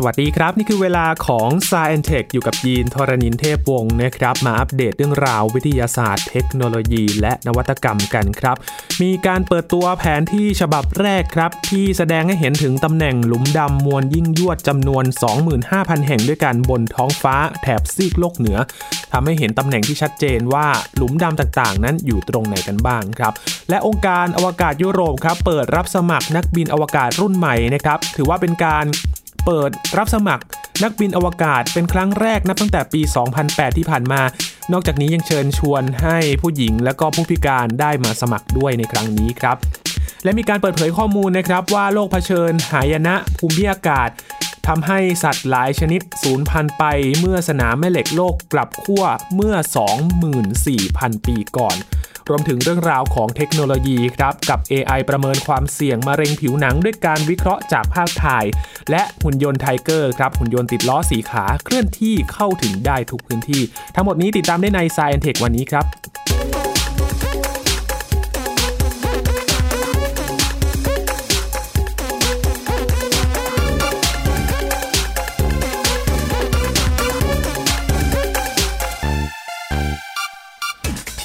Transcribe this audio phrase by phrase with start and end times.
[0.00, 8.56] สวัสดีครับ นี่คือเวลาของ s ายแอนเทคอยู่กับยีนทรณินเทพวงศ์นะครับ มาอัปเดตเรื่องราววิทยาศาสตร์ เทคโนโลยี และนวัตกรรมกันครับ
[9.02, 15.04] มีการเปิดตัวแผนที่ฉบับแรกครับ ที่แสดงให้เห็นถึงตำแหน่งหลุมดำมวลยิ่งยวดจำนวน
[15.56, 18.58] 25,000 แห่งด้วยกันบนท้องฟ้าแถบซีกโลกเหนือ
[19.12, 23.32] ทำให้เห็นตำแหน่งที่ชัดเจนว่าหลุมดำต่างๆ นั้นอยู่ตรงไหนกันบ้างครับ
[23.70, 28.86] และองค์การอวกาศยุโรปครับเปิดรับสมัครนักบินอวกาศรุ่นใหม่นะครับถือว่าเป็นการ
[29.50, 30.44] เปิดรับสมัคร
[30.82, 33.00] นักบินอวกาศเป็นครั้งแรกนับตั้งแต่ปี
[33.40, 34.20] 2008 ที่ผ่านมา
[34.72, 39.56] นอกจากนี้ยังเชิญชวนให้ผู้หญิงและก็ผู้พิการได้มาสมัครด้วยในครั้งนี้ครับ
[40.24, 44.08] และมีการเปิดเผยข้อมูลนะครับว่าโลกเผชิญ หายนะภูมิอากาศ
[44.66, 46.84] ทำให้สัตว์หลายชนิดสูญพันธุ์ไป
[47.18, 49.54] เมื่อสนามแม่เหล็กโลกกลับขั้วเมื่อ
[50.60, 51.76] 24,000 ปีก่อน
[52.28, 58.44] รวมถึงเรื่องราวของเทคโนโลยีครับกับ AI ประเมินความเสี่ยงมะเร็งผิวหนังด้วยการวิเคราะห์จากภาพถ่าย
[58.90, 63.62] และหุ่นยนต์ไทเกอร์ครับหุ่นยนต์ติดล้อสีขาเคลื่อนที่เข้าถึงได้ทุกพื้นที่
[63.94, 66.67] ทั้งหมดนี้ติดตามได้ใน Science Tech วันนี้ครับ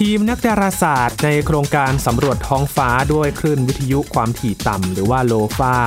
[0.07, 5.77] ทีมนักดาราศาสตร์ในโครงการสำรวจท้องฟ้าด้วยคลื่นวิทยุความถี่ต่ำหรือว่าโลฟา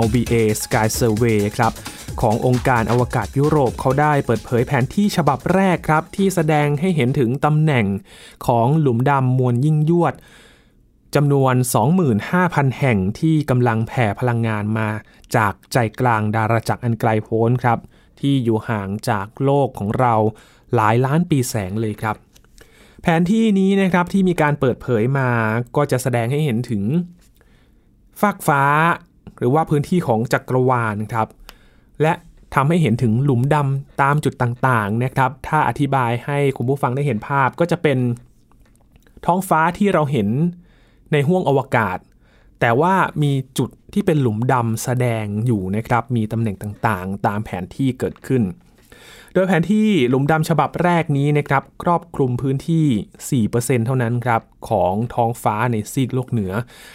[0.00, 1.72] LBA Sky Survey ครับ
[2.20, 7.86] ขององค์การอวกาศยุโรปเขาได้เปิดเผยแผนที่ฉบับแรกครับ ที่แสดงให้เห็นถึงตำแหน่ง
[8.46, 10.14] ของหลุมดำมวลยิ่งยวด
[11.14, 11.54] จำนวน
[12.16, 14.88] 25,000 แห่งที่กำลังแผ่พลังงานมา
[15.36, 17.78] จากใจกลางดาราจักรอันไกลโพ้นครับ
[18.20, 20.14] ที่อยู่ห่างจากโลกของเรา
[20.74, 22.18] หลายล้านปีแสงเลยครับ
[23.02, 25.28] แผนที่นี้นะครับที่มีการเปิดเผยมา
[25.76, 26.82] ก็จะแสดงให้เห็นถึง
[28.20, 28.62] ฟากฟ้า
[29.38, 31.28] หรือว่าพื้นที่ของจักรวาลครับ
[32.02, 32.12] และ
[32.54, 37.98] ทำให้เห็นถึงหลุมดำตามจุดต่างๆนะครับ ถ้าอธิบายให้คุณผู้ฟังได้เห็นภาพก็จะเป็น
[39.26, 40.28] ท้องฟ้าที่เราเห็น
[41.12, 41.98] ในห้วงอวกาศ
[42.60, 48.42] แต่ว่ามีจุดที่เป็นหลุมดำแสดงอยู่นะครับ มีตำแหน่งต่างๆ ตามแผนที่เกิดขึ้น
[49.34, 56.52] โดยแผนที่หลุมดำฉบับแรกนี้นะครับครอบคลุมพื้นที่ 4%เท่านั้นครับของท้องฟ้าในซีกโลกเหนือ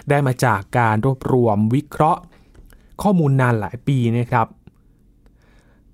[0.09, 2.21] ได้มาจากการรวบรวมวิเคราะห์
[3.01, 4.47] ข้อมูลนานหลายปีนะครับ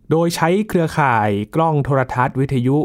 [0.10, 2.78] โดยใช้เครือข่ายกล้องโทรทัศน์วิทยุ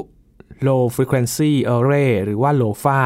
[0.66, 3.00] Low Frequency Array หรือว่า LOFA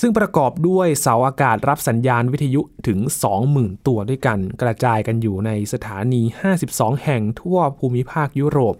[0.00, 2.98] ซึ่งประกอบด้วยเสาอากาศรับสัญญาณวิทยุถึง
[3.42, 6.22] 20,000 ตัวด้วยกัน กระจายกันอยู่ในสถานี
[6.62, 8.76] 52 แห่งทั่วภูมิภาคยุโรป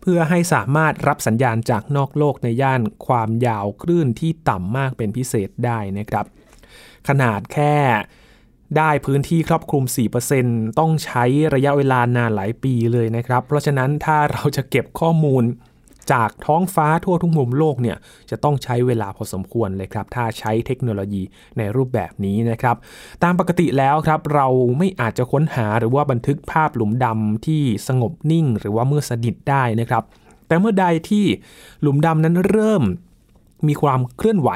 [0.00, 6.26] เพื่อให้สามารถรับสัญญาณจากนอกโลกในย่านความยาวคลื่นที่ต่ำมากเป็นพิเศษได้นะครับ
[7.08, 7.74] ขนาดแค่
[8.76, 9.84] ได้พื้นที่ครอบคลุม
[10.30, 11.24] 4%ต้องใช้
[11.54, 15.44] ระยะเวลานานหลายปีเลยนะครับ เพราะฉะนั้นถ้าเราจะเก็บข้อมูล
[16.12, 17.96] จากท้องฟ้าทั่วทุกมุมโลกเนี่ย
[18.30, 21.22] จะต้องใช้เวลาพอสมควรเลยครับ ถ้าใช้เทคโนโลยี
[21.58, 22.76] ในรูปแบบนี้นะครับ
[23.22, 24.46] ตามปกติแล้วครับเรา
[24.78, 30.04] ไม่อาจจะค้นหาหรือว่าบันทึกภาพหลุมดำที่สงบนิ่ง หรือว่าเมื่อสนิทได้นะครับ
[30.46, 31.24] แต่เมื่อใดที่
[31.80, 32.82] หลุมดำนั้นเริ่ม
[33.68, 34.50] มีความเคลื่อนไหว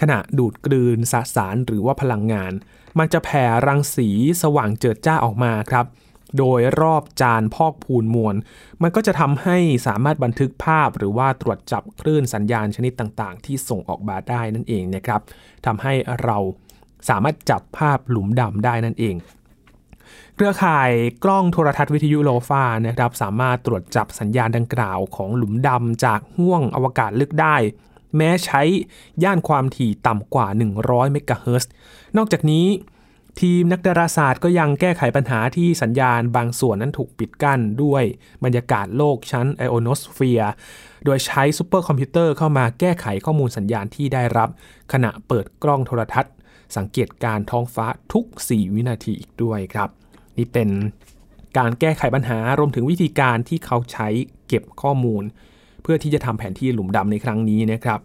[0.00, 2.52] ขณะดูดกลืนสสารหรือว่าพลังงาน
[2.98, 4.08] มันจะแผ่รังสี
[4.42, 5.86] สว่างเจิดจ้าออกมาครับ
[6.38, 8.36] โดยรอบจานพอกพูนมวล
[8.82, 15.20] มันก็จะทำให้สามารถบันทึกภาพหรือว่าตรวจจับคลื่นสัญญาณชนิดต่างๆ ที่ส่งออกมาได้นั่นเองนะครับ
[15.66, 16.38] ทำให้เรา
[17.08, 19.16] สามารถจับภาพหลุมดำได้นั่นเอง
[20.34, 20.90] เครือข่าย
[21.24, 27.56] กล้องโทรทรรศน์วิทยุ LOFAR นะครับสามารถตรวจจับสัญญาณดังกล่าวของหลุมดำจากห้วงอวกาศลึกได้
[28.16, 28.62] แม้ใช้
[29.22, 30.46] ย่านความถี่ต่ำกว่า
[30.80, 31.70] 100 เมกะเฮิรตซ์
[32.16, 32.66] นอกจากนี้
[33.40, 38.02] ทีมนักดาราศาสตร์ก็ยังแก้ไขปัญหาที่สัญญาณบางส่วนนั้นถูกปิดกั้นด้วย
[38.44, 40.52] บรรยากาศโลกชั้นไอโอโนสเฟียร์
[41.04, 44.48] โดยใช้ซูเปอร์คอมพิวเตอร์เข้ามาแก้ไขข้อมูลสัญญาณที่ได้รับ
[44.92, 46.34] ขณะเปิดกล้องโทรทรรศน์
[46.76, 49.88] สังเกตการท้องฟ้าทุก 4 วินาทีอีกด้วยครับ
[50.38, 50.68] นี่เป็น
[51.58, 54.08] การแก้ไขปัญหารวมถึงวิธีการที่เขาใช้
[54.48, 55.22] เก็บข้อมูล
[55.82, 58.00] เพื่อที่จะทำแผนที่หลุมดำในครั้งนี้นะครับ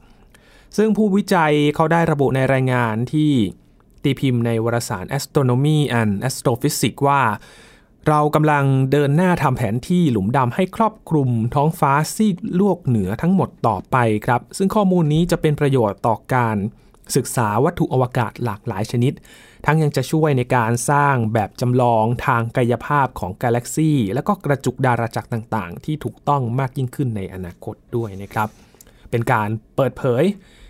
[0.78, 3.32] ซึ่งผู้วิจัยเขาได้ระบุในรายงานที่
[4.04, 7.22] ตีพิมพ์ในวารสาร Astronomy and Astrophysics ว่า
[8.07, 16.57] เรากำลังเดินหน้าทำแผนที่หลุมดำให้ครอบคลุมท้องฟ้าซีกลวกเหนือทั้งหมดต่อไปครับ ซึ่งข้อมูลนี้จะเป็นประโยชน์ต่อการ
[17.16, 19.13] ศึกษาวัตถุอวกาศหลากหลายชนิด
[19.66, 28.50] ทั้งยังจะช่วยในการสร้างแบบจำลองทางกายภาพของกาแล็กซีและก็กระจุกดาราจักรต่างๆ ที่ถูกต้องมากยิ่งขึ้นในอนาคตด้วยนะครับ
[29.10, 30.24] เป็นการเปิดเผย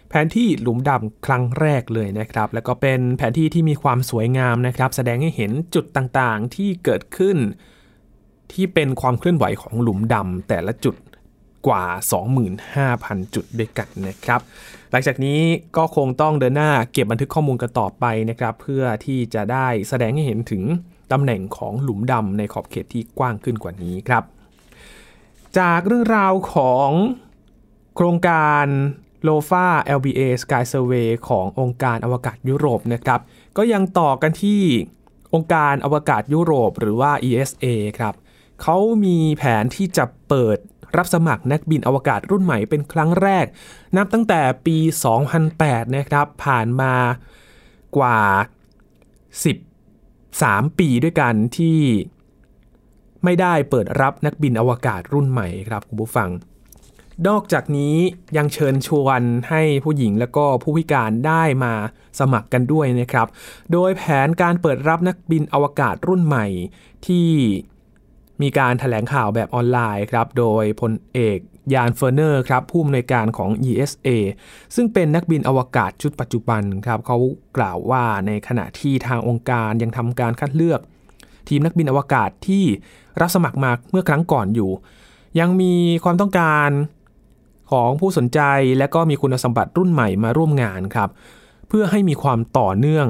[0.09, 7.37] แผนที่หลุมดำครั้งแรกเลยนะครับ แล้วก็เป็นแผนที่ที่มีความสวยงามนะครับ แสดงให้เห็นจุดต่างๆที่เกิดขึ้น
[8.51, 10.95] ที่เป็นความเคลื่อนไหวของหลุมดำแต่ละจุด
[11.67, 11.85] กว่า
[12.59, 14.41] 25,000 จุดด้วยกันนะครับ
[14.91, 15.41] หลังจากนี้
[15.77, 20.63] ก็คงต้องเดินหน้าเก็บบันทึกข้อมูลกันต่อไปนะครับ เพื่อที่จะได้แสดงให้เห็นถึง
[21.11, 24.23] ตำแหน่งของหลุมดำในขอบเขตที่กว้างขึ้นกว่านี้ครับ
[25.59, 26.89] จากเรื่องราวของ
[27.95, 28.65] โครงการ
[29.27, 29.65] l o f a
[29.97, 33.19] LBA Sky Survey ขององค์การอวกาศยุโรปนะครับ
[33.57, 34.61] ก็ยังต่อกันที่
[35.33, 37.65] องค์การอวกาศยุโรปหรือว่า ESA
[37.99, 38.13] ครับ
[38.61, 40.57] เขามีแผนที่จะเปิด
[40.97, 43.45] รับสมัครนักบินอวกาศรุ่นใหม่เป็นครั้งแรก
[43.97, 44.77] นับตั้งแต่ปี
[45.37, 46.95] 2008 นะครับ ผ่านมา
[47.97, 48.19] กว่า
[50.09, 51.79] 13 ปีด้วยกันที่
[53.23, 56.29] ไม่ได้เปิดรับนักบินอวกาศรุ่นใหม่ครับคุณผู้ฟัง
[57.27, 57.95] นอกจากนี้
[58.37, 61.73] ยังเชิญชวนให้ผู้หญิงและก็ผู้พิการได้มา
[62.19, 63.27] สมัครกันด้วยนะครับ
[63.71, 66.45] โดยแผนการเปิดรับนักบินอวกาศรุ่นใหม่
[67.07, 67.29] ที่
[68.41, 71.39] มีการแถลงข่าวแบบออนไลน์ครับ โดยพลเอก
[71.73, 74.07] ยานเวอร์เนอร์ครับผู้อำนวยการของ ESA
[74.75, 77.17] ซึ่งเป็นนักบินอวกาศชุดปัจจุบันครับเขา
[77.57, 80.79] กล่าวว่าในขณะที่ทางองค์การยังทำการคัดเลือก
[81.49, 82.63] ทีมนักบินอวกาศที่
[83.21, 84.71] รับสมัครมาเมื่อครั้งก่อนอยู่
[85.39, 85.73] ยังมี
[86.03, 86.69] ความต้องการ
[87.71, 88.39] ของผู้สนใจ
[88.77, 91.09] และก็มีคุณสมบัติรุ่นใหม่มาร่วมงานครับ
[91.67, 93.07] เพื่อให้มีความต่อเนื่อง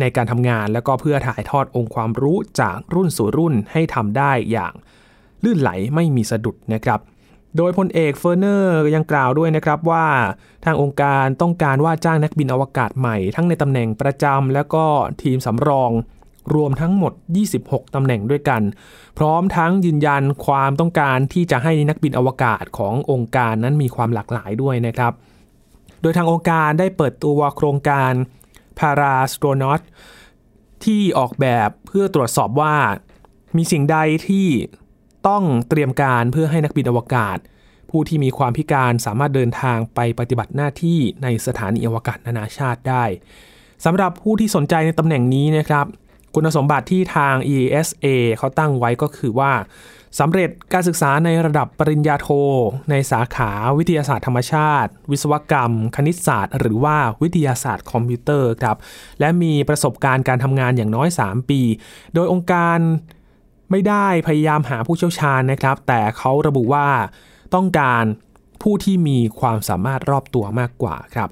[0.00, 4.72] ในการทำงานแล้วก็เพื่อถ่ายทอดองค์ความรู้จากรุ่นสู่รุ่นให้ทำได้อย่าง
[5.44, 7.00] ลื่นไหลไม่มีสะดุดนะครับ
[7.56, 10.06] โดยพลเอกเฟอร์เนอร์ยังกล่าวด้วยนะครับว่า
[10.64, 14.84] ทางองค์การต้องการว่าจ้างนักบินอวกาศใหม่ ทั้งในตำแหน่งประจำและก็
[15.22, 15.90] ทีมสำรอง
[16.54, 17.12] รวมทั้งหมด
[17.54, 18.62] 26 ตำแหน่งด้วยกัน
[19.18, 25.12] พร้อมทั้งยืนยันความต้องการที่จะให้นักบินอวกาศขององค์การนั้นมีความหลากหลายด้วยนะครับ
[26.02, 28.12] โดยทางองค์การได้เปิดตัวโครงการ
[28.78, 29.80] พาราสโตรนอต
[30.84, 32.76] ที่ออกแบบเพื่อตรวจสอบว่า
[33.56, 33.98] มีสิ่งใด
[34.28, 34.48] ที่
[35.28, 37.38] ต้องเตรียมการเพื่อให้นักบินอวกาศ
[37.90, 43.04] ผู้ที่มีความพิการสามารถเดินทางไปปฏิบัติหน้าที่ในสถานีอวกาศนานาชาติได้
[43.84, 45.86] สำหรับผู้ที่สนใจในตำแหน่งนี้นะครับ
[46.34, 48.06] คุณสมบัติที่ทาง ESA
[48.38, 49.52] เขาตั้งไว้ก็คือว่า
[50.20, 52.28] สำเร็จการศึกษาในระดับปริญญาโท
[52.90, 58.76] ในสาขาวิทยาศาสตร์ธรรมชาติ วิศวกรรม คณิตศาสตร์ หรือว่าวิทยาศาสตร์คอมพิวเตอร์ครับ
[59.20, 61.60] และมีประสบการณ์การทำงานอย่างน้อย 3 ปี
[62.14, 62.78] โดยองค์การ
[63.70, 66.88] ไม่ได้พยายามหาผู้เชี่ยวชาญนะครับ แต่เขาระบุว่า
[67.54, 68.04] ต้องการ
[68.62, 71.28] ผู้ที่มีความสามารถรอบตัวมากกว่าครับ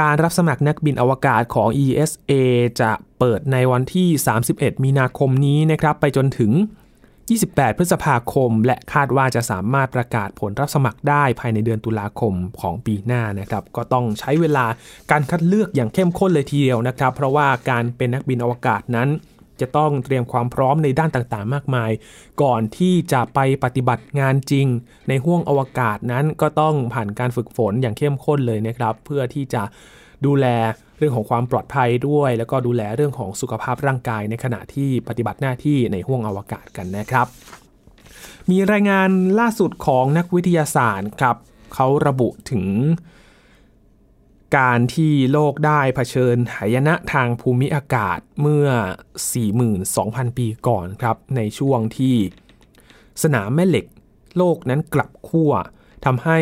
[0.08, 2.32] ารรับสมัครนักบินอวกาศของ ESA
[2.80, 4.08] จะเปิดในวันที่
[4.46, 6.52] 31 มีนาคมนี้นะครับ ไปจนถึง
[7.14, 14.66] 28 พฤษภาคม และคาดว่าจะสามารถประกาศผลรับสมัครได้ภายในเดือนตุลาคมของปีหน้านะครับ ก็ต้องใช้เวลา
[15.10, 19.08] การคัดเลือกอย่างเข้มข้นเลยทีเดียวนะครับ เพราะว่าการเป็นนักบินอวกาศนั้น
[19.60, 21.90] จะต้องเตรียมความพร้อมในด้านต่างๆ มากมาย
[22.42, 24.66] ก่อนที่จะไปปฏิบัติงานจริง
[25.08, 29.62] ในห้วงอวกาศนั้นก็ต้องผ่านการฝึกฝนอย่างเข้มข้นเลยนะครับ เพื่อที่จะ
[30.26, 30.46] ดูแล
[30.98, 37.26] เรื่องของความปลอดภัยด้วย แล้วก็ดูแลเรื่องของสุขภาพร่างกายในขณะที่ปฏิบัติหน้าที่ในห้วงอวกาศกันนะครับ
[38.50, 39.08] มีรายงาน
[39.40, 41.36] ล่าสุดของนักวิทยาศาสตร์ครับ
[41.74, 42.64] เขาระบุถึง
[44.56, 48.66] การที่โลกได้เผชิญหายนะทางภูมิอากาศเมื่อ
[49.54, 52.16] 42,000 ปีก่อนครับ ในช่วงที่
[53.22, 53.86] สนามแม่เหล็ก
[54.36, 55.52] โลกนั้นกลับขั้ว
[56.04, 56.38] ทำให้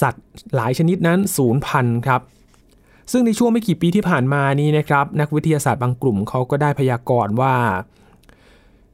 [0.00, 2.20] สัตว์หลายชนิดนั้นสูญพันธุ์ครับ
[3.12, 7.56] ซึ่งในช่วงไม่กี่ปีที่ผ่านมานี้นะครับ นักวิทยาศาสตร์บางกลุ่มเขาก็ได้พยากรณ์ว่า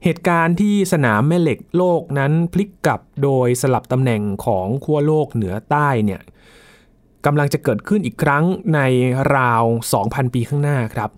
[0.04, 6.20] เหตุการณ์ที่สนามแม่เหล็กโลกนั้นพลิกกลับโดยสลับตำแหน่งของขั้วโลกเหนือใต้เนี่ย
[7.26, 8.44] กำลังจะเกิดขึ้นอีกครั้ง
[8.74, 8.80] ใน
[9.36, 9.64] ราว
[9.98, 11.10] 2,000 ปีข้างหน้าครับ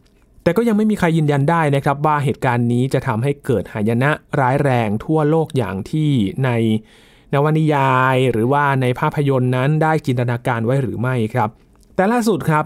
[0.42, 6.10] แต่ก็ยังไม่มีใครยืนยันได้นะครับ ว่าเหตุการณ์นี้จะทำให้เกิดหายนะร้ายแรงทั่วโลกอย่างที่
[6.44, 6.50] ใน
[7.32, 11.50] นวนิยายหรือว่าในภาพยนตร์นั้นได้จินตนาการไว้หรือไม่ครับ
[11.94, 12.64] แต่ล่าสุดครับ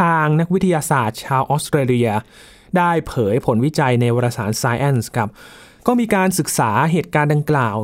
[0.00, 2.10] ทางนักวิทยาศาสตร์ชาวออสเตรเลีย
[2.76, 5.28] ได้เผยผลวิจัยในวารสาร Science ครับ
[5.86, 7.76] ก็มีการศึกษาเหตุการณ์ดังกล่าว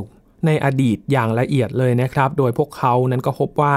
[0.46, 3.74] ในอดีตอย่างละเอียดเลยนะครับ โดยพวกเขานั้นก็พบว่า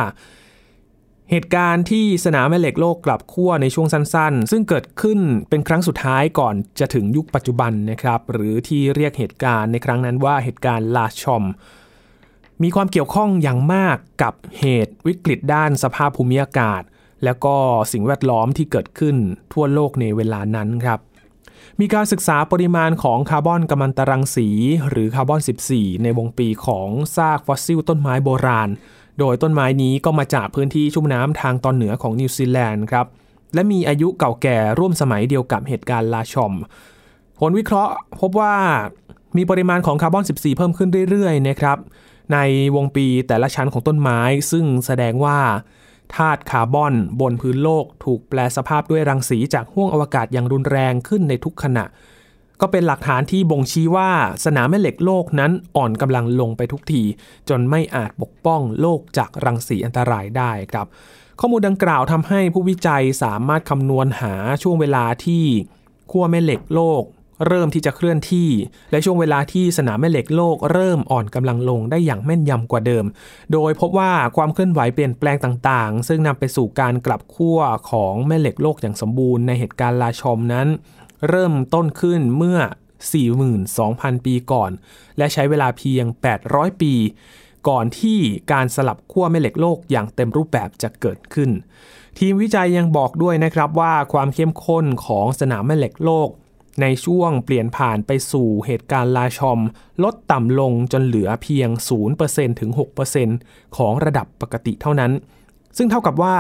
[1.32, 5.20] เหตุการณ์ที่สนามแม่เหล็กโลกกลับขั้วในช่วงสั้นๆ ซึ่งเกิดขึ้น
[5.50, 11.44] เป็นครั้งสุดท้ายก่อนจะถึงยุคปัจจุบันนะครับ หรือที่เรียกเหตุการณ์ในครั้งนั้นว่าเหตุการณ์ลาชอม
[12.64, 16.82] มีความเกี่ยวข้องอย่างมากกับเหตุวิกฤตด้านสภาพภูมิอากาศ
[17.24, 17.56] แล้วก็
[17.92, 19.16] สิ่งแวดล้อมที่เกิดขึ้น
[19.54, 21.00] ทั่วโลกในเวลานั้นครับ
[21.80, 24.48] มีการศึกษาปริมาณของคาร์บอนกัมมันตรังสี
[24.90, 25.42] หรือคาร์บอน
[25.72, 28.70] 14 ในวงปีของซากฟอสซิลต้นไม้โบราณ
[29.20, 33.06] โดยต้นไม้นี้ก็มาจากพื้นที่ชุ่มน้ำทางตอนเหนือของนิวซีแลนด์ครับ
[33.54, 36.54] และมีอายุเก่าแก่ร่วมสมัยเดียวกับเหตุการณ์ลาชอมป์
[37.40, 38.56] ผลวิเคราะห์พบว่า
[39.38, 41.78] มีปริมาณของคาร์บอน 14 เพิ่มขึ้นเรื่อยๆนะครับ
[42.34, 42.38] ใน
[42.76, 44.20] วงปีแต่ละชั้นของต้นไม้
[44.52, 45.40] ซึ่งแสดงว่า
[46.16, 51.86] ธาตุคาร์บอนบนพื้นโลก ถูกแปลสภาพด้วยรังสีจากห้วงอวกาศอย่างรุนแรงขึ้นในทุกขณะ
[52.62, 54.12] ก็เป็นหลักฐานที่บ่งชี้ว่า
[54.46, 57.04] สนามแม่เหล็กโลกนั้นอ่อนกำลังลงไปทุกที
[57.50, 60.88] จนไม่อาจปกป้องโลกจากรังสีอันตรายได้ครับ
[61.40, 64.34] ข้อมูลดังกล่าวทำให้ผู้วิจัยสามารถคำนวณหา
[64.64, 65.44] ช่วงเวลาที่
[66.12, 67.04] ขั้วแม่เหล็กโลก
[67.48, 68.50] เริ่มที่จะเคลื่อนที่
[68.92, 73.06] และช่วงเวลาที่สนามแม่เหล็กโลก เริ่มอ่อนกำลังลงได้อย่างแม่นยำกว่าเดิม
[73.54, 77.60] โดยพบว่าความเคลื่อนไหวเปลี่ยนแปลงต่างๆ ซึ่งนำไปสู่การกลับขั้ว
[77.92, 80.68] ของแม่เหล็กโลกอย่างสมบูรณ์ในเหตุการณ์ลาชมนั้น
[81.30, 82.60] เริ่มต้นขึ้นเมื่อ
[83.44, 84.72] 42,000 ปีก่อน
[85.18, 86.06] และใช้เวลาเพียง
[86.44, 86.94] 800 ปี
[87.70, 88.20] ก่อนที่
[88.52, 91.50] การสลับขั้วแม่เหล็กโลกอย่างเต็มรูปแบบจะเกิดขึ้น
[92.18, 96.30] ทีมวิจัยยังบอกด้วยนะครับว่าความเข้มข้นของสนามแม่เหล็กโลก
[96.82, 99.60] ในช่วงเปลี่ยนผ่านไปสู่เหตุการณ์ลาชอม
[100.04, 101.70] ลดต่ำลงจนเหลือเพียง
[102.16, 102.72] 0%ถึง
[103.24, 105.12] 6%ของระดับปกติเท่านั้น
[105.78, 106.38] ซึ่งเท่ากับว่า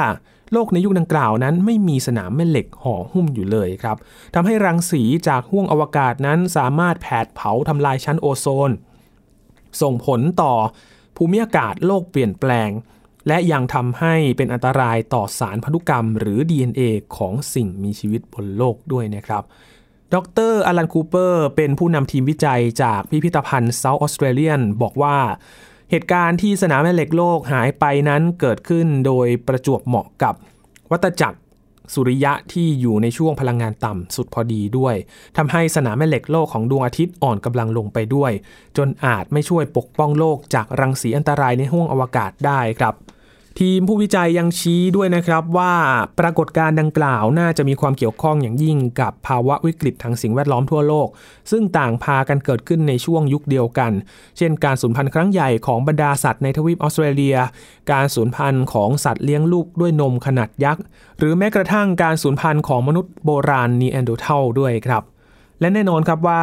[0.54, 3.98] โลกในยุคดังกล่าวนั้นไม่มีสนามแม่เหล็กห่อหุ้มอยู่เลยครับ
[4.36, 8.72] ทำให้รังสีจากห้วงอวกาศนั้นสามารถแผดเผาทำลายชั้นโอโซน
[9.82, 10.54] ส่งผลต่อ
[11.16, 12.70] ภูมิอากาศโลกเปลี่ยนแปลง
[13.27, 16.82] และยังทำให้เป็นอันตรายต่อสารพันธุกรรม หรือ DNA
[17.18, 19.44] ของสิ่งมีชีวิตบนโลกด้วยนะครับ
[20.13, 20.16] ด
[20.50, 25.18] รอลันคูเปอร์เป็นผู้นำทีมวิจัยจากพิพิธภัณฑ์เซาท์ออสเตรเลียนบอกว่า
[25.91, 30.36] เหตุการณ์ที่สนามแม่เหล็กโลกหายไปนั้นเกิดขึ้นโดยประจวบเหมาะกับ
[30.91, 31.39] วัตจักร
[31.94, 34.96] สุริยะที่อยู่ในช่วงพลังงานต่ำสุดพอดีด้วย
[35.38, 38.32] ทำให้สนามแม่เหล็กโลกของดวงอาทิตย์อ่อนกำลังลงไปด้วย
[38.77, 42.94] จนอาจไม่ช่วยปกป้องโลกจากรังสีอันตรายในห้วงอวกาศได้ครับ
[43.61, 45.73] ทีมผู้วิจัยยังชี้ด้วยนะครับว่า
[46.19, 51.07] ปรากฏการณ์ดังกล่าวน่าจะมีความเกี่ยวข้องอย่างยิ่งกับภาวะวิกฤตทางสิ่งแวดล้อมทั่วโลก
[51.51, 53.91] ซึ่งต่างพากันเกิดขึ้นในช่วงยุคเดียวกัน
[54.37, 57.37] เช่น การสูญพันธุ์ครั้งใหญ่ของบรรดาสัตว์ในทวีปออสเตรเลีย
[57.91, 60.83] การสูญพันธุ์ของสัตว์เลี้ยงลูกด้วยนมขนาดยักษ์
[61.19, 65.03] หรือแม้กระทั่งการสูญพันธุ์ของมนุษย์โบราณนีแอนโดเทลด้วยครับ
[65.59, 66.41] และแน่นอนครับว่า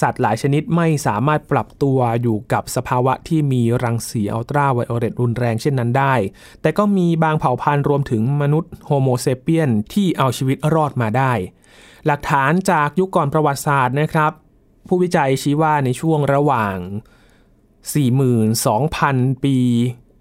[0.00, 6.14] สัตว์หลายชนิดไม่สามารถปรับตัวอยู่กับสภาวะที่มีรังสีอัลตราไวโอเลตรุนแรงเช่นนั้นได้
[6.60, 11.32] แต่ก็มีบางเผ่าพันธุ์รวมถึงมนุษย์โฮโมเซเปียนที่เอาชีวิตรอดมาได้
[12.06, 14.32] หลักฐานจากยุคก่อนประวัติศาสตร์นะครับ
[14.88, 16.76] ผู้วิจัยชี้ว่าในช่วงระหว่าง
[18.70, 19.56] 42,000 ปี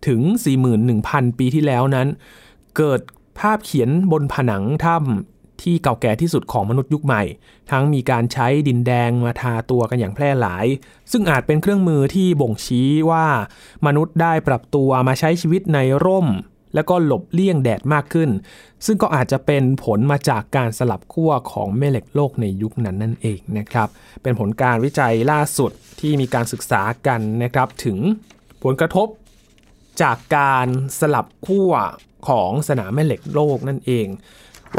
[0.08, 0.22] ถึง
[0.80, 2.08] 41,000 ปีที่แล้วนั้น
[2.78, 3.00] เกิด
[3.40, 5.33] ภาพเขียนบนผนังถ้ำ
[5.64, 7.24] ที่เก่าแก่ที่สุดของมนุษย์ยุคใหม่
[7.72, 10.66] ทั้งมีการใช้ดินแดงมาทาตัวกันอย่างแพร่หลาย
[11.12, 13.26] ซึ่งอาจเป็นเครื่องมือที่บ่งชี้ว่า
[13.86, 16.28] มนุษย์ได้ปรับตัวมาใช้ชีวิตในร่ม
[16.76, 18.30] แล้วก็หลบเลี่ยงแดดมากขึ้น
[18.86, 23.88] ซึ่งก็อาจจะเป็นผลมาจากการสลับขั้วของแม่เหล็กโลกในยุคนั้นนั่นเองนะครับ
[24.24, 27.98] เป็นผลการวิจัยล่าสุดที่มีการศึกษากันนะครับถึง
[28.64, 29.08] ผลกระทบ
[30.02, 30.68] จากการ
[31.00, 31.72] สลับขั้ว
[32.28, 34.08] ของสนามแม่เหล็กโลกนั่นเอง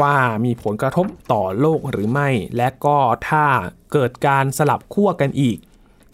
[0.01, 2.97] ว่ามีผลกระทบต่อโลกหรือไม่ และก็
[3.29, 3.45] ถ้า
[3.93, 5.57] เกิดการสลับขั้วกันอีก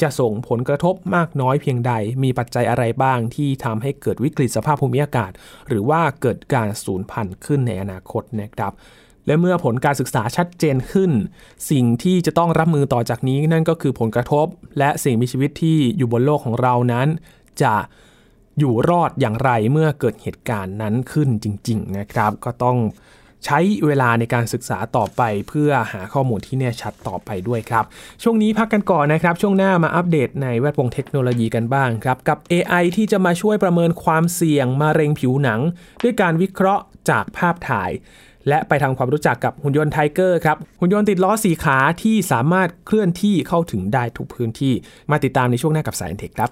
[0.01, 5.31] จะส่งผลกระทบมากน้อยเพียงใด มีปัจจัยอะไรบ้างที่ทำให้เกิดวิกฤตสภาพภูมิอากาศ
[5.67, 8.73] หรือว่าเกิดการสูญพันธุ์ขึ้นในอนาคตนะครับ
[9.25, 11.11] และเมื่อผลการศึกษาชัดเจนขึ้น
[11.69, 14.45] สิ่งที่จะต้องรับมือต่อจากนี้นั่นก็คือผลกระทบ
[14.79, 17.07] และสิ่งมีชีวิตที่อยู่บนโลกของเรานั้น
[17.63, 17.75] จะ
[18.59, 22.77] อยู่รอดอย่างไรเมื่อเกิดเหตุการณ์นั้นขึ้นจริง ๆ นะครับ ก็ต้อง
[23.45, 27.85] ใช้เวลาในการศึกษาต่อไป เพื่อหาข้อมูลที่แน่ชัดต่อไปด้วยครับ
[28.23, 35.59] ช่วงนี้พักกันก่อนนะครับ ช่วงหน้ามาอัปเดตในแวดวงเทคโนโลยีกันบ้างครับ กับ AI ที่จะมาช่วยประเมินความเสี่ยงมะเร็งผิวหนัง
[36.03, 37.91] ด้วยการวิเคราะห์จากภาพถ่าย
[38.49, 44.73] และไปทำความรู้จักกับหุ่นยนต์ TIGER ครับ หุ่นยนต์ติดล้อสี่ขาที่สามารถเคลื่อนที่เข้าถึงได้ทุกพื้นที่
[45.11, 46.51] มาติดตามในช่วงหน้ากับ Sci Tech ครับ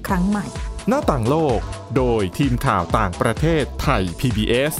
[0.07, 0.45] ครั้งใหม่
[0.87, 1.59] หน้าต่างโลก
[1.97, 4.73] โดยทีมข่าวต่างประเทศไทย PBS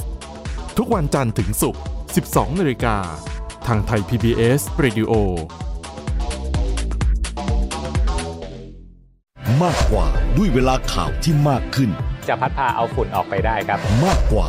[0.76, 1.82] ทุกวันจันทร์ถึงศุกร์
[2.20, 2.96] 12 นาฬิกา
[3.66, 5.12] ทางไทย PBS Radio
[9.62, 11.90] มากกว่าด้วยเวลาข่าวที่มากขึ้น
[12.28, 14.48] จะพัดพาเอาฝุ่นออกไปได้ครับ มากกว่า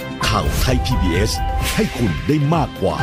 [0.35, 1.31] ข่าวไทย PBS
[1.75, 2.95] ให้คุณได้มากกว่า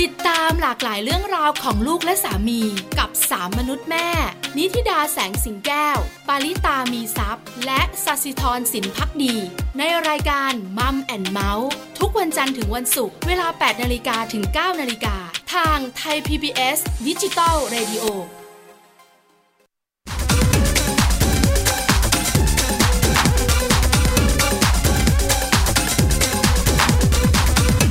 [0.00, 2.60] ติดตามหลากหลายเรื่องราวของลูกและสามี
[2.98, 4.08] กับสามมนุษย์แม่
[4.56, 9.34] นิธิดาแสงสิงแก้ว ปาริตามีซัพ์และสัสิธรสินพักดี
[9.78, 15.16] ในรายการ Mom and เมาท์ทุกวันจันทร์ถึงวันศุกร์เวลา 8นาฬิกาถึง 9นาฬิกา
[15.54, 18.04] ทางไทย PBS ดิจิตอล Radio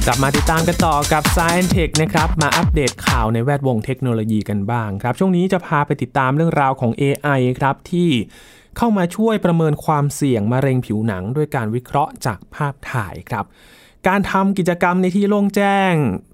[0.09, 8.09] กลับมาติดตามกันต่อกับ Science Tech นะครับ มาอัปเดตข่าวในแวดวงเทคโนโลยีกันบ้างครับ ช่วงนี้จะพาไปติดตามเรื่องราวของ AI ครับ ที่
[8.77, 13.45] เข้ามาช่วยประเมินความเสี่ยงมะเร็งผิวหนัง ด้วยการวิเคราะห์จากภาพถ่ายครับ
[14.07, 15.93] การทำกิจกรรมในที่โล่งแจ้ง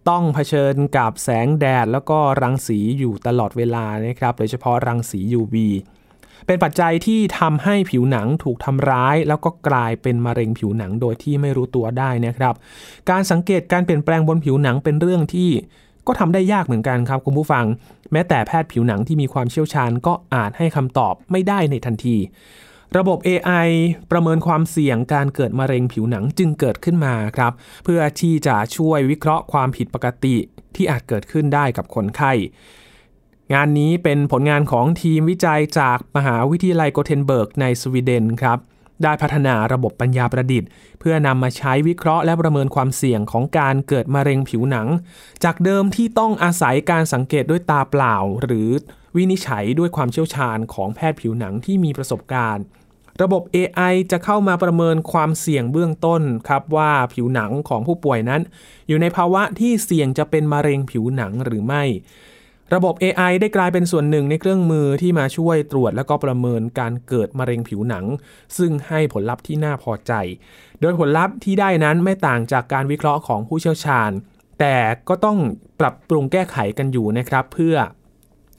[0.09, 5.55] ต้องเผชิญกับแสงแดด แล้วก็รังสีอยู่ตลอดเวลานะครับ โดยเฉพาะรังสี UV
[6.47, 12.53] เป็นปัจจัยที่ทำให้ผิวหนังถูกทำร้าย แล้วก็กลายเป็นมะเร็งผิวหนังโดยที่ไม่รู้ตัวได้นะครับ
[13.09, 15.49] การสังเกตการเปลี่ยนแปลงบนผิวหนังเป็นเรื่องที่
[16.07, 17.65] ก็ทำได้ยากเหมือนกันครับคุณผู้ฟัง
[18.11, 22.17] แม้แต่แพทย์ผิวหนังที่มีความเชี่ยวชาญก็อาจให้คำตอบไม่ได้ในทันที
[22.97, 23.69] ระบบ AI
[24.11, 27.53] ประเมินความเสี่ยงการเกิดมะเร็งผิวหนังจึงเกิดขึ้นมาครับ
[27.83, 30.35] เพื่อที่จะช่วยวิเคราะห์ความผิดปกติ
[30.75, 32.33] ที่อาจเกิดขึ้นได้กับคนไข้
[33.53, 38.57] งานนี้เป็นผลงานของทีมวิจัยจากมหาวิทยาลัยโกเทนเบิร์กในสวีเดนครับ
[39.03, 44.87] ได้พัฒนาระบบปัญญาประดิษฐ์ เพื่อนำมาใช้วิเคราะห์และประเมินความเสี่ยงของการเกิดมะเร็งผิวหนัง
[45.43, 48.69] จากเดิมที่ต้องอาศัยการสังเกตด้วยตาเปล่า หรือ
[49.15, 52.63] วินิจฉัยด้วยความเชี่ยวชาญของแพทย์ผิวหนังที่มีประสบการณ์
[53.21, 58.41] ระบบ AI จะเข้ามาประเมินความเสี่ยงเบื้องต้นครับว่าผิวหนังของผู้ป่วยนั้น
[58.87, 61.83] อยู่ในภาวะที่เสี่ยงจะเป็นมะเร็งผิวหนังหรือไม่
[62.73, 68.05] ระบบ AI ได้กลายเป็นส่วนหนึ่งในเครื่องมือที่มาช่วยตรวจและก็ประเมินการเกิดมะเร็งผิวหนัง
[68.57, 70.13] ซึ่งให้ผลลัพธ์ที่น่าพอใจ
[70.81, 74.11] โดยผลลัพธ์ที่ได้นั้นไม่ต่างจากการวิเคราะห์ของผู้เชี่ยวชาญ
[74.59, 74.77] แต่
[75.09, 75.37] ก็ต้อง
[75.79, 77.75] ปรับปรุงแก้ไขกันอยู่นะครับ เพื่อ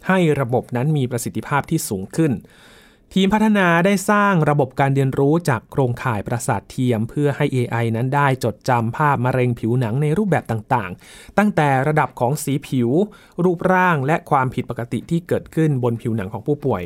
[0.08, 2.32] ให้ระบบนั้นมีประสิทธิภาพที่สูงขึ้น
[3.16, 12.90] ทีมพัฒนาได้สร้างระบบการเรียนรู้จากโครงข่ายประสาทเทียม เพื่อให้ AI นั้นได้จดจำภาพมะเร็งผิวหนังในรูปแบบต่างๆ ตั้งแต่ระดับของสีผิว
[13.44, 16.82] รูปร่างและความผิดปกติที่เกิดขึ้นบนผิวหนังของผู้ป่วย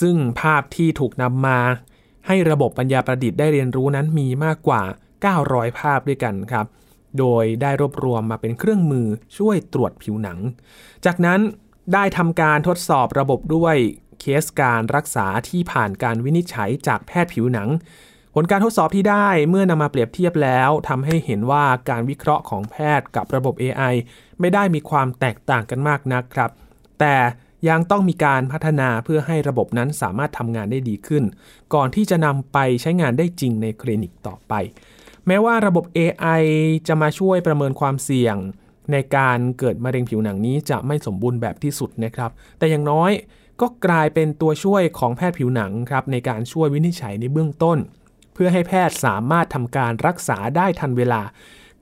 [0.00, 1.58] ซึ่งภาพที่ถูกนำมา
[2.26, 4.82] ให้ระบบปัญญาประดิษฐ์ได้เรียนรู้นั้นมีมากกว่า
[5.30, 6.66] 900 ภาพด้วยกันครับ
[7.18, 9.06] โดยได้รวบรวมมาเป็นเครื่องมือ
[9.38, 10.38] ช่วยตรวจผิวหนัง
[11.04, 11.40] จากนั้น
[11.94, 13.76] ได้ทำการทดสอบระบบด้วย
[14.20, 17.68] เคสการรักษาที่ผ่านการวินิจฉัยจากแพทย์ผิวหนัง
[18.34, 23.94] ผลการทดสอบที่ได้เมื่อนำมาเปรียบเทียบแล้วทำให้เห็นว่าการวิเคราะห์ของแพทย์กับระบบ AI
[24.40, 26.50] ไม่ได้มีความแตกต่างกันมากนักครับ
[27.00, 27.16] แต่
[27.68, 31.24] ยังต้องมีการพัฒนาเพื่อให้ระบบนั้นสามารถทำงานได้ดีขึ้น
[31.74, 34.52] ก่อนที่จะนำไปใช้งานได้จริงในคลินิกต่อไป
[35.26, 36.42] แม้ว่าระบบ AI
[36.88, 38.36] จะมาช่วยประเมินความเสี่ยง
[38.92, 43.10] ในการเกิดมะเร็งผิวหนังนี้จะไม่สมบูรณ์แบบที่สุดนะครับ แต่อย่างน้อย
[43.62, 47.78] ก็กลายเป็นตัวช่วยของแพทย์ผิวหนังครับในการช่วยวินิจฉัยในเบื้องต้น
[48.34, 51.22] เพื่อให้แพทย์สามารถทำการรักษาได้ทันเวลา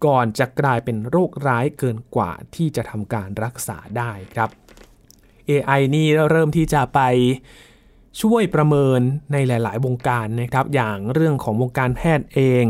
[0.05, 4.51] ก่อนจะกลายเป็นโรคร้ายเกินกว่าที่จะทำการรักษาได้ครับ
[5.49, 7.01] AI นี่เริ่มที่จะไป
[8.23, 9.01] ช่วยประเมิน
[9.33, 12.64] ในหลาย ๆ วงการนะครับ อย่างเรื่องของวงการแพทย์เอง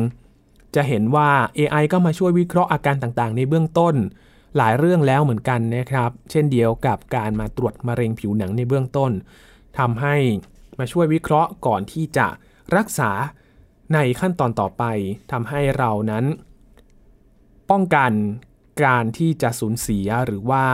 [0.74, 3.94] จะเห็นว่า AI ก็มาช่วยวิเคราะห์อาการต่าง ๆ ในเบื้องต้น
[4.56, 9.12] หลายเรื่องแล้วเหมือนกันนะครับ เช่นเดียวกับการมาตรวจมะเร็งผิวหนังในเบื้องต้น
[9.78, 10.16] ทำให้
[10.78, 12.26] มาช่วยวิเคราะห์ก่อนที่จะ
[12.76, 13.10] รักษา
[13.94, 14.84] ในขั้นตอนต่อไป
[15.32, 16.24] ทำให้เรานั้น
[17.70, 18.12] ป้องกัน
[18.84, 20.64] การที่จะสูญเสียหรือว่า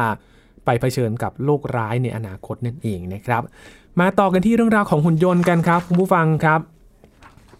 [0.64, 3.42] ไปเผชิญกับโรคร้ายในอนาคตนั่นเองนะครับ
[4.00, 6.60] มาต่อกันที่เรื่องราวของหุ่นยนต์กันครับคุณผู้ฟังครับ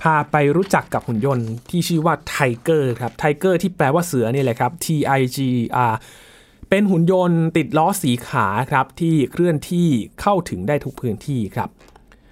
[0.02, 4.86] พาไปรู้จักกับหุ่นยนต์ที่ชื่อว่า TIGER ครับ Tiger ที่แปลว่าเสือนี่แหละครับ T
[5.18, 5.38] I G E
[5.90, 5.94] R
[6.70, 9.88] เป็นหุ่นยนต์ติดล้อสี่ขาครับที่เคลื่อนที่
[10.20, 11.68] เข้าถึงได้ทุกพื้นที่ครับ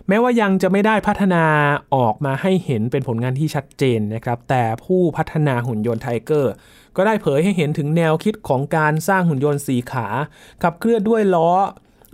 [0.08, 1.44] แม้ว่ายังจะไม่ได้พัฒนา
[1.94, 6.52] ออกมาให้เห็นเป็นผลงานที่ชัดเจนนะครับ แต่ผู้พัฒนาหุ่นยนต์ TIGER
[6.96, 10.06] ก็ได้เผยให้เห็นถึงแนวคิดของการสร้างหุ่นยนต์สี่ขา
[10.62, 11.50] ขับเคลื่อนด้วยล้อ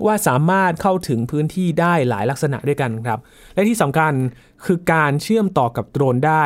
[0.06, 3.18] ว่าสามารถเข้าถึงพื้นที่ได้หลายลักษณะด้วยกันครับ
[3.54, 4.12] และที่สำคัญ
[4.64, 6.44] คือการเชื่อมต่อกับโดรนได้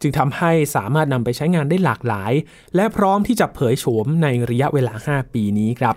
[0.00, 2.32] จึงทำให้สามารถนำไปใช้งานได้หลากหลาย
[2.76, 5.94] และพร้อมที่จะเผยโฉมในระยะเวลา 5 ปีนี้ครับ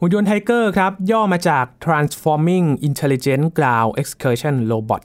[0.00, 5.04] หุ่นยนต์ TIGER ครับ ย่อมาจาก Transforming Intelligent Ground Excursion Robot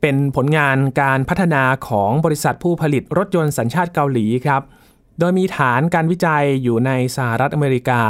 [0.00, 4.62] เป็นผลงานการพัฒนาของบริษัทผู้ผลิตรถยนต์สัญชาติเกาหลีครับ
[5.18, 8.00] โดยมีฐานการวิจัยอยู่ในสหรัฐอเมริกา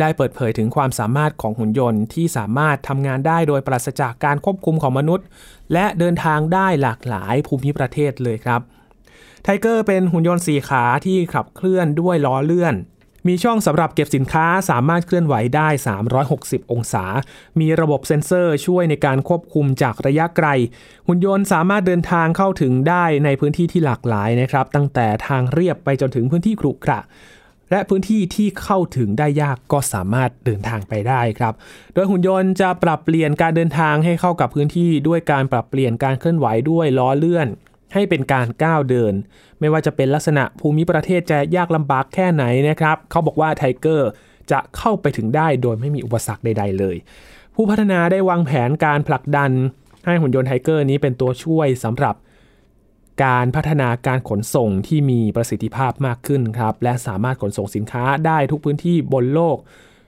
[0.00, 5.26] ได้เปิดเผยถึงความสามารถของหุ่นยนต์ที่สามารถทำงานได้โดยปราศจากการควบคุมของมนุษย์
[5.72, 8.60] และเดินทางได้หลากหลายภูมิประเทศเลยครับ
[9.42, 12.74] ไทเกอร์เป็นหุ่นยนต์สีขาที่ขับเคลื่อนด้วยล้อเลื่อน
[13.26, 15.68] มีช่องสำหรับเก็บสินค้าสามารถเคลื่อนไหวได้
[16.20, 17.04] 360 องศา
[17.60, 20.48] มีระบบเซ็นเซอร์ช่วยในการควบคุมจากระยะไกล
[21.06, 27.00] หุ่นยนต์สามารถเดินทางเข้าถึงได้ในพื้นที่ที่หลากหลายนะครับ ตั้งแต่ทางเรียบไปจนถึงพื้นที่ขรุขระ
[27.70, 31.54] และพื้นที่ที่เข้าถึงได้ยากก็สามารถเดินทางไปได้ครับ
[31.94, 37.48] โดยหุ่นยนต์จะปรับเปลี่ยนการเดินทางให้เข้ากับพื้นที่ด้วยการปรับเปลี่ยนการเคลื่อนไหวด้วยล้อเลื่อน
[37.92, 39.14] ให้เป็นการก้าวเดิน
[39.60, 44.10] ไม่ว่าจะเป็นลักษณะภูมิประเทศจะยากลำบากแค่ไหนนะครับ เขาบอกว่า TIGER
[44.50, 46.96] จะเข้าไปถึงได้โดยไม่มีอุปสรรคใด ๆ เลย
[47.54, 49.50] ผู้พัฒนาได้วางแผนการผลักดัน
[50.06, 52.14] ให้หุ่นยนต์ TIGER นี้เป็นตัวช่วยสำหรับ
[53.24, 59.56] การพัฒนาการขนส่งที่มีประสิทธิภาพมากขึ้นครับ และสามารถขนส่งสินค้าได้ทุกพื้นที่บนโลก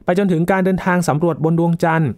[0.04, 2.10] ไปจนถึงการเดินทางสำรวจบนดวงจันทร์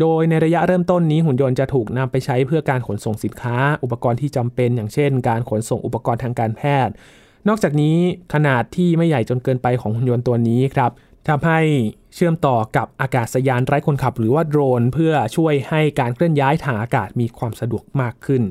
[0.00, 6.92] โดยในระยะเริ่มต้นนี้หุ่นยนต์จะถูกนำไปใช้เพื่อการขนส่งสินค้า อุปกรณ์ที่จำเป็น อย่างเช่น การขนส่งอุปกรณ์ทางการแพทย์
[7.48, 7.96] นอกจากนี้
[8.34, 10.90] ขนาดที่ไม่ใหญ่จนเกินไปของหุ่นยนต์ตัวนี้ครับ
[11.28, 11.60] ทำให้
[12.14, 18.42] เชื่อมต่อกับอากาศยานไร้คนขับ หรือว่าโดรน เพื่อช่วยให้การเคลื่อนย้ายทางอากาศมีความสะดวกมากขึ้น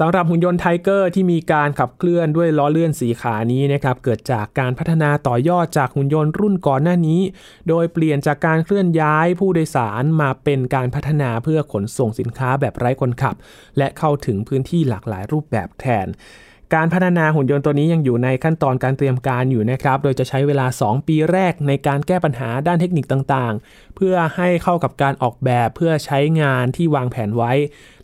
[0.00, 7.20] สำหรับหุ่นยนต์ TIGER ที่มีการขับเคลื่อนด้วยล้อเลื่อนสี่ขานี้นะครับเกิดจากการพัฒนาต่อยอดจากหุ่นยนต์รุ่นก่อนหน้านี้
[7.68, 13.36] โดยเปลี่ยนจากการเคลื่อนย้ายผู้โดยสารมาเป็นการพัฒนาเพื่อขนส่งสินค้าแบบไร้คนขับ
[13.78, 16.06] และเข้าถึงพื้นที่หลากหลายรูปแบบแทน
[16.74, 27.52] การพัฒนาหุ่นยนต์ตัวนี้ยังอยู่ในขั้นตอนการเตรียมการอยู่นะครับ โดยจะใช้เวลา 2 ปีแรกในการแก้ปัญหาด้านเทคนิคต่างๆ เพื่อให้เข้ากับการออกแบบเพื่อใช้งานที่วางแผนไว้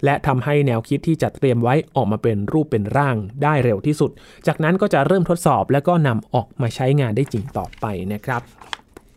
[0.05, 4.11] และทำให้แนวคิดที่จัดเตรียมไว้ออกมาเป็นรูปเป็นร่างได้เร็วที่สุด
[4.47, 8.43] จากนั้นก็จะเริ่มทดสอบแล้วก็นำออกมาใช้งานได้จริงต่อไปนะครับ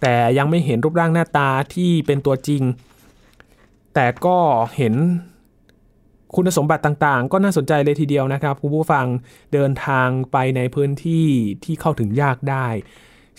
[0.01, 2.63] แต่ยังไม่เห็นรูปร่างหน้าตาที่เป็นตัวจริง
[3.95, 4.37] แต่ก็
[4.77, 4.95] เห็น
[6.35, 9.05] คุณสมบัติต่างๆ ก็น่าสนใจเลยทีเดียวนะครับคุณผู้ฟัง
[9.53, 11.27] เดินทางไปในพื้นที่
[11.63, 12.67] ที่เข้าถึงยากได้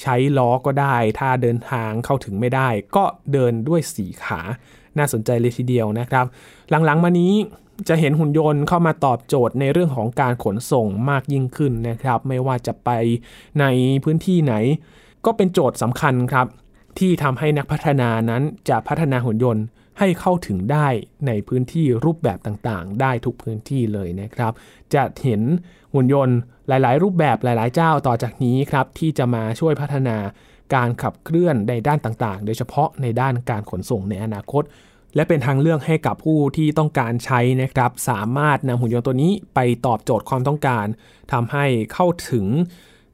[0.02, 4.40] ใช้ล้อก็ได้ ถ้าเดินทางเข้าถึงไม่ได้ ก็เดินด้วยสีขา
[4.98, 6.26] น่าสนใจเลยทีเดียวนะครับ
[6.70, 7.33] หลังๆมานี้
[7.88, 12.90] จะเห็นหุ่นยนต์เข้ามาตอบโจทย์ในเรื่องของการขนส่งมากยิ่งขึ้นนะครับ ไม่ว่าจะไป
[13.61, 13.64] ใน
[14.05, 14.55] พื้นที่ไหน
[15.24, 16.46] ก็เป็นโจทย์สำคัญครับ
[16.98, 19.64] ที่ทำให้นักพัฒนานั้นจะพัฒนาหุ่นยนต์
[19.98, 20.88] ให้เข้าถึงได้
[21.26, 24.52] ในพื้นที่รูปแบบต่างๆ ได้ทุกพื้นที่เลยนะครับ
[24.94, 25.42] จะเห็น
[25.94, 26.37] หุ่นยนต์
[26.68, 30.16] หลาย ๆ รูปแบบหลาย ๆ เจ้าต่อจากนี้ครับที่จะมาช่วยพัฒนา
[30.74, 34.62] การขับเคลื่อนในด้านต่างๆ โดยเฉพาะในด้านการขนส่งในอนาคต
[35.14, 40.87] และเป็นทางเลือกให้กับผู้ที่ต้องการใช้นะครับ สามารถนำหุ่นยนต์ตัวนี้ไปตอบโจทย์ความต้องการ
[41.33, 42.46] ทำให้เข้าถึง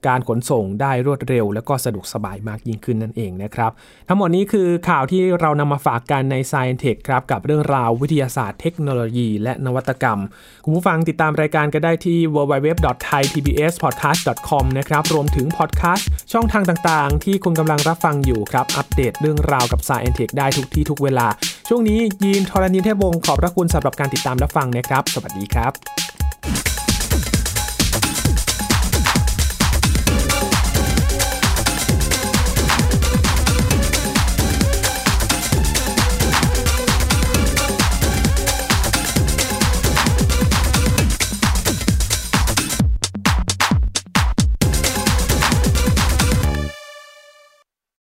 [0.07, 3.71] การขนส่งได้รวดเร็ว และก็สะดวกสบายมากยิ่งขึ้นนั่นเองนะครับ
[4.09, 10.19] ทั้งหมดนี้คือข่าวที่เรานำมาฝากกันใน s c i e n Tech ครับกับเรื่องราววิทยาศาสตร์เทคโนโลยี และนวัตกรรม
[10.65, 21.27] คุณผู้ฟังติดตามรายการก็ได้ที่ www.thaipbspodcast.com นะครับรวมถึงพอดแคสต์ช่องทางต่างๆ ที่คุณกำลังรับฟังอยู่ครับอัปเดตเรื่องราวกับ s c i e n Tech ได้ทุกที่ทุกเวลา
[21.69, 26.08] ช่วงนี้ยีนทรณินเทพวงศ์ขอบพระคุณสำหรับการติดตามรับฟังนะครับ สวัสดีครับ